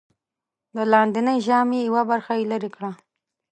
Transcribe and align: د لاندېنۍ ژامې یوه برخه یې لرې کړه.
د 0.75 0.77
لاندېنۍ 0.91 1.37
ژامې 1.47 1.79
یوه 1.87 2.01
برخه 2.11 2.33
یې 2.39 2.45
لرې 2.51 2.69
کړه. 2.75 2.91